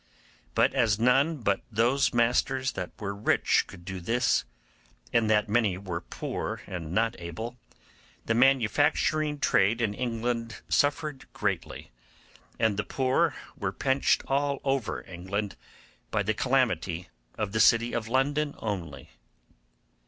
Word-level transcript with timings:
But 0.55 0.73
as 0.73 0.97
none 0.97 1.43
but 1.43 1.61
those 1.71 2.11
masters 2.11 2.71
that 2.71 2.89
were 2.99 3.13
rich 3.13 3.65
could 3.67 3.85
do 3.85 3.99
thus, 3.99 4.45
and 5.13 5.29
that 5.29 5.47
many 5.47 5.77
were 5.77 6.01
poor 6.01 6.63
and 6.65 6.91
not 6.91 7.15
able, 7.19 7.59
the 8.25 8.33
manufacturing 8.33 9.37
trade 9.37 9.79
in 9.79 9.93
England 9.93 10.63
suffered 10.67 11.31
greatly, 11.33 11.91
and 12.57 12.77
the 12.77 12.83
poor 12.83 13.35
were 13.55 13.71
pinched 13.71 14.23
all 14.25 14.59
over 14.63 15.05
England 15.05 15.55
by 16.09 16.23
the 16.23 16.33
calamity 16.33 17.09
of 17.37 17.51
the 17.51 17.59
city 17.59 17.93
of 17.93 18.07
London 18.07 18.55
only. 18.57 19.11